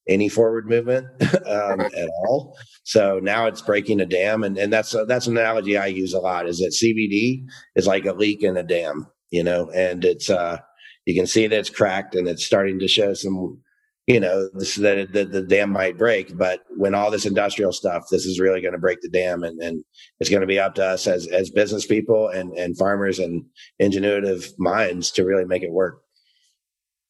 [0.08, 1.08] any forward movement
[1.46, 2.58] um, at all.
[2.84, 6.14] So now it's breaking a dam, and and that's uh, that's an analogy I use
[6.14, 6.48] a lot.
[6.48, 10.58] Is that CBD is like a leak in a dam, you know, and it's uh
[11.06, 13.60] you can see that it's cracked and it's starting to show some
[14.08, 18.06] you know this, that the, the dam might break but when all this industrial stuff
[18.12, 19.84] this is really going to break the dam and, and
[20.20, 23.46] it's going to be up to us as as business people and and farmers and
[23.82, 26.02] ingenuitive minds to really make it work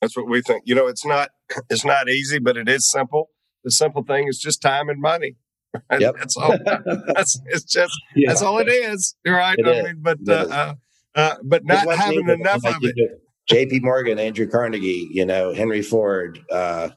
[0.02, 1.30] that's what we think you know it's not
[1.70, 3.30] it's not easy but it is simple
[3.64, 5.36] the simple thing is just time and money
[5.90, 6.02] right?
[6.02, 6.16] yep.
[6.18, 6.56] that's all
[7.16, 8.30] that's it's just yeah.
[8.30, 9.84] that's all it is right it I is.
[9.86, 10.74] mean, but uh, uh,
[11.16, 12.96] uh, but not having enough of it
[13.48, 13.82] J.P.
[13.82, 16.90] Morgan, Andrew Carnegie, you know, Henry Ford, uh,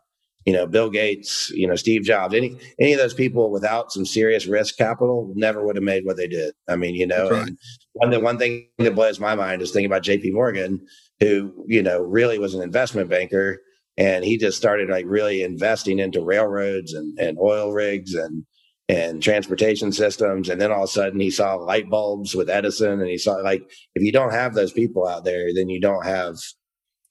[0.45, 4.07] you know, Bill Gates, you know, Steve Jobs, any any of those people without some
[4.07, 6.55] serious risk capital never would have made what they did.
[6.69, 7.51] I mean, you know, right.
[7.95, 10.31] one the one thing that blows my mind is thinking about J.P.
[10.31, 10.87] Morgan,
[11.19, 13.61] who you know really was an investment banker,
[13.97, 18.45] and he just started like really investing into railroads and and oil rigs and
[18.89, 20.49] and transportation systems.
[20.49, 23.33] And then all of a sudden he saw light bulbs with Edison and he saw
[23.37, 23.63] like,
[23.95, 26.37] if you don't have those people out there, then you don't have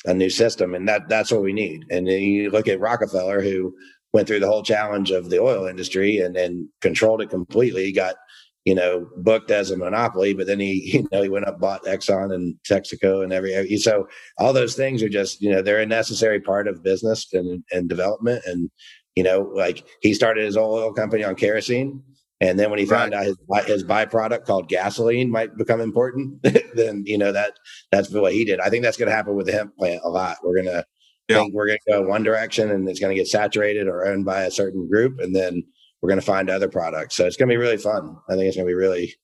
[0.06, 0.74] a new system.
[0.74, 1.86] And that that's what we need.
[1.90, 3.74] And then you look at Rockefeller who
[4.14, 7.86] went through the whole challenge of the oil industry and, then controlled it completely.
[7.86, 8.16] He got,
[8.64, 11.84] you know, booked as a monopoly, but then he, you know, he went up, bought
[11.84, 14.08] Exxon and Texaco and every, so
[14.38, 17.90] all those things are just, you know, they're a necessary part of business and, and
[17.90, 18.42] development.
[18.46, 18.70] And
[19.16, 22.04] you know, like he started his oil company on kerosene.
[22.42, 23.20] And then when he found right.
[23.20, 26.44] out his his byproduct called gasoline might become important,
[26.76, 27.54] then you know that
[27.92, 28.60] that's what he did.
[28.60, 30.38] I think that's going to happen with the hemp plant a lot.
[30.44, 30.86] We're going to
[31.30, 31.38] yeah.
[31.38, 34.26] think we're going to go one direction, and it's going to get saturated or owned
[34.26, 35.64] by a certain group, and then
[36.02, 37.16] we're going to find other products.
[37.16, 38.18] So it's going to be really fun.
[38.30, 39.16] I think it's going to be really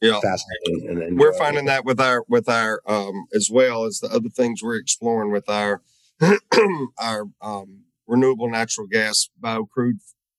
[0.00, 0.20] yeah.
[0.20, 0.88] fascinating.
[0.88, 4.28] And, and we're finding that with our with our um, as well as the other
[4.28, 5.82] things we're exploring with our
[6.98, 9.98] our um, renewable natural gas bio crude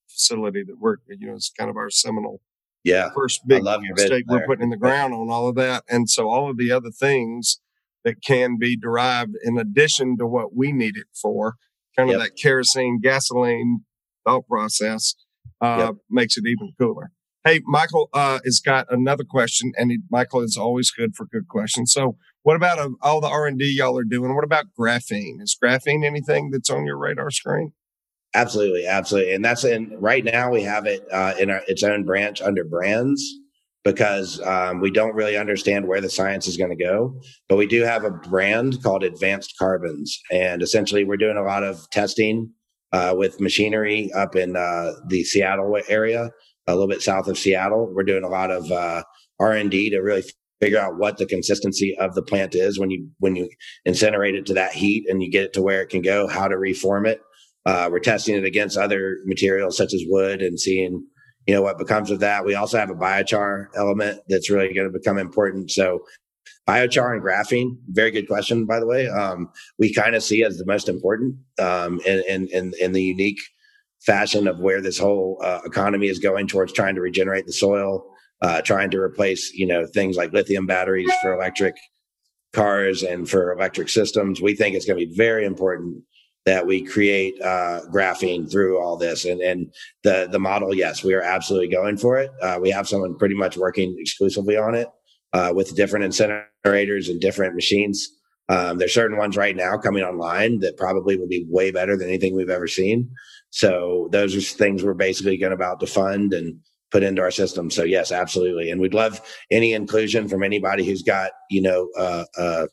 [0.10, 2.42] facility that we're, you know, it's kind of our seminal,
[2.84, 3.64] yeah, first big
[3.96, 5.84] stake we're putting in the ground on all of that.
[5.90, 7.60] And so all of the other things
[8.04, 11.56] that can be derived in addition to what we need it for,
[11.96, 12.24] kind of yep.
[12.24, 13.82] that kerosene, gasoline
[14.26, 15.16] thought process,
[15.62, 15.96] uh, yep.
[16.10, 17.12] makes it even cooler.
[17.44, 21.48] Hey, Michael uh, has got another question, and he, Michael is always good for good
[21.48, 21.92] questions.
[21.92, 24.36] So, what about uh, all the R and D y'all are doing?
[24.36, 25.42] What about graphene?
[25.42, 27.74] Is graphene anything that's on your radar screen?
[28.34, 30.52] Absolutely, absolutely, and that's in right now.
[30.52, 33.24] We have it uh, in our, its own branch under brands
[33.84, 37.20] because um, we don't really understand where the science is going to go.
[37.50, 41.64] But we do have a brand called Advanced Carbons, and essentially, we're doing a lot
[41.64, 42.52] of testing
[42.94, 46.30] uh, with machinery up in uh, the Seattle area
[46.68, 47.92] a little bit south of Seattle.
[47.94, 49.04] We're doing a lot of uh,
[49.40, 50.24] R and D to really
[50.62, 53.50] figure out what the consistency of the plant is when you when you
[53.88, 56.28] incinerate it to that heat and you get it to where it can go.
[56.28, 57.22] How to reform it.
[57.66, 61.06] Uh, we're testing it against other materials such as wood and seeing
[61.48, 62.46] you know what becomes of that.
[62.46, 65.72] We also have a biochar element that's really going to become important.
[65.72, 66.06] So
[66.68, 70.58] biochar and graphene very good question by the way um, we kind of see as
[70.58, 73.40] the most important um, in, in, in, the unique
[74.02, 78.06] fashion of where this whole uh, economy is going towards trying to regenerate the soil,
[78.42, 81.76] uh, trying to replace, you know, things like lithium batteries for electric
[82.54, 84.42] cars and for electric systems.
[84.42, 86.04] We think it's going to be very important
[86.46, 89.26] that we create uh, graphene through all this.
[89.26, 89.72] And and
[90.04, 92.32] the the model, yes, we are absolutely going for it.
[92.42, 94.88] Uh, we have someone pretty much working exclusively on it
[95.34, 98.10] uh, with different incinerators and different machines.
[98.50, 102.10] Um, there's certain ones right now coming online that probably will be way better than
[102.10, 103.10] anything we've ever seen.
[103.52, 106.60] So those are things we're basically going about to fund and
[106.92, 107.70] put into our system.
[107.70, 108.70] So yes, absolutely.
[108.70, 112.68] And we'd love any inclusion from anybody who's got, you know, uh, uh,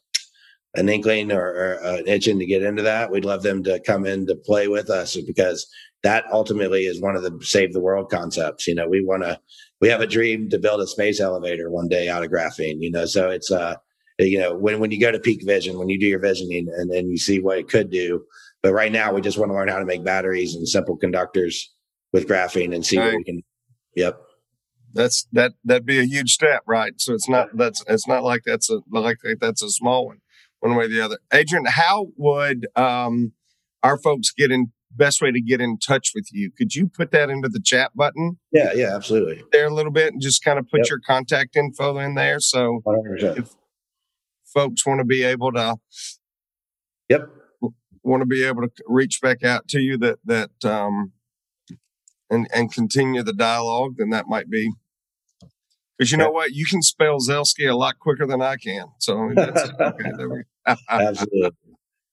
[0.74, 3.10] an inkling or, or an itching to get into that.
[3.10, 5.66] We'd love them to come in to play with us because
[6.02, 8.66] that ultimately is one of the save the world concepts.
[8.66, 9.40] You know, we want to,
[9.80, 12.90] we have a dream to build a space elevator one day out of graphene, you
[12.90, 13.76] know, so it's, uh,
[14.18, 16.90] you know, when, when you go to peak vision, when you do your visioning and
[16.92, 18.24] then you see what it could do,
[18.62, 21.72] but right now, we just want to learn how to make batteries and simple conductors
[22.12, 23.06] with graphene and see right.
[23.06, 23.42] what we can.
[23.94, 24.20] Yep.
[24.94, 26.92] That's that that'd be a huge step, right?
[26.96, 30.18] So it's not that's it's not like that's a like that's a small one,
[30.60, 31.18] one way or the other.
[31.32, 33.32] Adrian, how would um,
[33.82, 36.50] our folks get in best way to get in touch with you.
[36.50, 38.38] Could you put that into the chat button?
[38.52, 39.42] Yeah, yeah, absolutely.
[39.52, 40.88] There a little bit and just kind of put yep.
[40.88, 42.40] your contact info in there.
[42.40, 43.38] So 100%.
[43.38, 43.50] if
[44.52, 45.76] folks want to be able to,
[47.08, 47.28] yep,
[48.02, 51.12] want to be able to reach back out to you that that um,
[52.30, 54.72] and and continue the dialogue, then that might be
[55.98, 58.86] because you know what, you can spell Zelsky a lot quicker than I can.
[58.98, 60.12] So I mean, that's okay.
[60.16, 60.42] There we
[60.88, 61.50] Absolutely.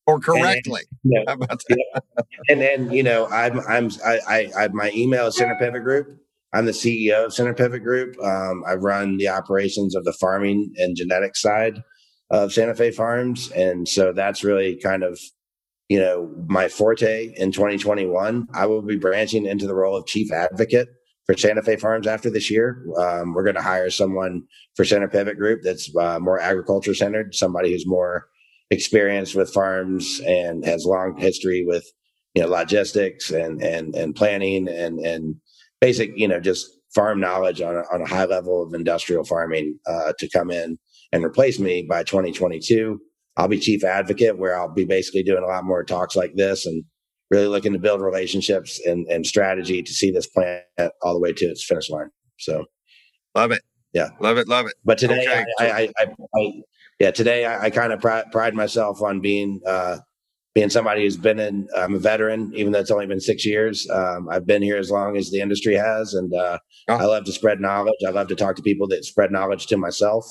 [0.08, 0.82] or correctly.
[1.04, 2.02] And, How about that?
[2.16, 2.28] Yeah.
[2.50, 6.18] And then you know, I'm I'm I, I, I my email is Center Pivot Group.
[6.54, 8.18] I'm the CEO of Center Pivot Group.
[8.24, 11.84] Um, I run the operations of the farming and genetics side
[12.32, 15.20] of Santa Fe Farms, and so that's really kind of
[15.90, 18.48] you know my forte in 2021.
[18.54, 20.90] I will be branching into the role of chief advocate
[21.26, 22.86] for Santa Fe Farms after this year.
[22.98, 24.44] Um, we're going to hire someone
[24.76, 28.28] for Center Pivot Group that's uh, more agriculture centered, somebody who's more
[28.72, 31.86] experienced with farms and has long history with
[32.34, 35.36] you know logistics and and and planning and and
[35.82, 39.78] basic you know just farm knowledge on a, on a high level of industrial farming
[39.86, 40.78] uh, to come in
[41.12, 43.00] and replace me by 2022.
[43.38, 46.66] I'll be chief advocate where I'll be basically doing a lot more talks like this
[46.66, 46.84] and
[47.32, 50.64] really looking to build relationships and, and strategy to see this plant
[51.02, 52.10] all the way to its finish line.
[52.38, 52.66] So
[53.34, 53.62] love it.
[53.94, 54.10] Yeah.
[54.20, 54.48] Love it.
[54.48, 54.74] Love it.
[54.84, 55.46] But today, okay.
[55.60, 56.52] I, I, I, I,
[57.00, 59.98] yeah, today I, kind of pride, pride, myself on being, uh,
[60.54, 63.90] being somebody who's been in, I'm a veteran, even though it's only been six years.
[63.90, 66.58] Um, I've been here as long as the industry has, and uh,
[66.88, 66.96] oh.
[66.96, 67.96] I love to spread knowledge.
[68.08, 70.26] I love to talk to people that spread knowledge to myself.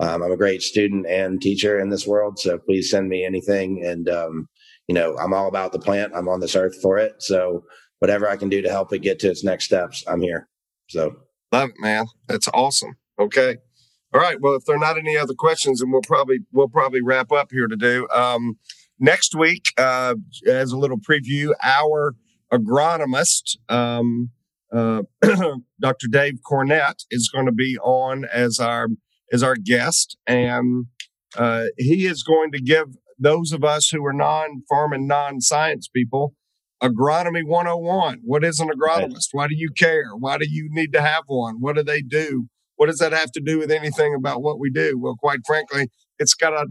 [0.00, 3.84] Um, I'm a great student and teacher in this world, so please send me anything.
[3.84, 4.48] And um,
[4.88, 6.12] you know, I'm all about the plant.
[6.14, 7.14] I'm on this earth for it.
[7.22, 7.64] So
[8.00, 10.48] whatever I can do to help it get to its next steps, I'm here.
[10.88, 11.16] So
[11.52, 12.06] love it, man.
[12.28, 12.96] That's awesome.
[13.18, 13.56] Okay.
[14.12, 14.40] All right.
[14.40, 17.50] Well, if there are not any other questions, and we'll probably we'll probably wrap up
[17.50, 18.08] here to do.
[18.10, 18.58] Um,
[18.98, 20.14] next week, uh,
[20.46, 22.14] as a little preview, our
[22.52, 24.30] agronomist, um,
[24.72, 25.02] uh,
[25.80, 26.08] Dr.
[26.08, 28.88] Dave Cornett, is going to be on as our
[29.32, 30.86] as our guest, and
[31.36, 36.34] uh, he is going to give those of us who are non-farm and non-science people
[36.82, 39.28] agronomy 101 what is an agronomist?
[39.32, 40.10] Why do you care?
[40.18, 41.56] Why do you need to have one?
[41.60, 42.48] What do they do?
[42.76, 44.98] What does that have to do with anything about what we do?
[44.98, 46.66] Well quite frankly it's got a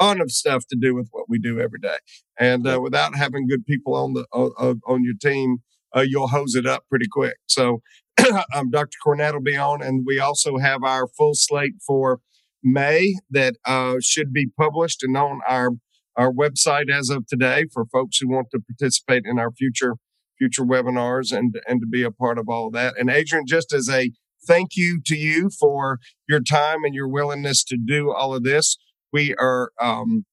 [0.00, 1.96] ton of stuff to do with what we do every day.
[2.38, 5.58] And uh, without having good people on the uh, on your team
[5.96, 7.36] uh, you'll hose it up pretty quick.
[7.46, 7.80] So
[8.54, 12.20] um, dr cornett will be on and we also have our full slate for
[12.62, 15.70] may that uh, should be published and on our
[16.16, 19.96] our website as of today for folks who want to participate in our future
[20.38, 22.94] future webinars and and to be a part of all of that.
[22.98, 24.10] And Adrian, just as a
[24.46, 25.98] thank you to you for
[26.28, 28.76] your time and your willingness to do all of this,
[29.12, 30.24] we are um,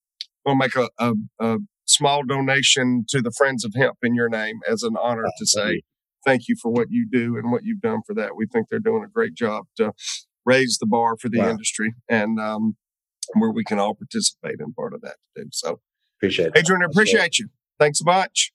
[0.48, 4.60] to make a, a, a, small donation to the Friends of Hemp in your name
[4.70, 5.82] as an honor to say
[6.26, 8.36] thank you for what you do and what you've done for that.
[8.36, 9.94] We think they're doing a great job to
[10.46, 11.50] raise the bar for the wow.
[11.50, 11.94] industry.
[12.10, 12.76] And um,
[13.36, 15.48] where we can all participate in part of that too.
[15.52, 15.80] So
[16.20, 16.58] appreciate it.
[16.58, 17.50] Adrian, appreciate you.
[17.80, 18.52] Thanks so much.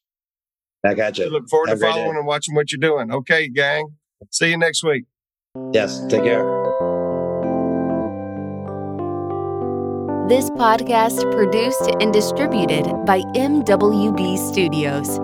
[0.85, 1.29] I got you.
[1.29, 3.11] look forward Have to following and watching what you're doing.
[3.11, 3.95] Okay, gang.
[4.31, 5.05] See you next week.
[5.73, 5.99] Yes.
[6.07, 6.43] Take care.
[10.29, 15.19] This podcast produced and distributed by MWB Studios.